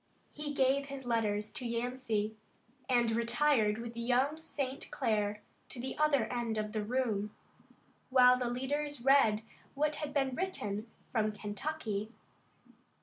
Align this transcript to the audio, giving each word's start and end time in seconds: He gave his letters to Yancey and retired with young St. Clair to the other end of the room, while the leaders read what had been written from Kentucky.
He 0.33 0.55
gave 0.55 0.85
his 0.87 1.05
letters 1.05 1.51
to 1.51 1.63
Yancey 1.63 2.35
and 2.89 3.11
retired 3.11 3.77
with 3.77 3.95
young 3.95 4.35
St. 4.37 4.89
Clair 4.89 5.43
to 5.69 5.79
the 5.79 5.95
other 5.99 6.25
end 6.33 6.57
of 6.57 6.71
the 6.71 6.83
room, 6.83 7.35
while 8.09 8.35
the 8.35 8.49
leaders 8.49 9.05
read 9.05 9.43
what 9.75 9.97
had 9.97 10.11
been 10.11 10.33
written 10.33 10.87
from 11.11 11.31
Kentucky. 11.33 12.11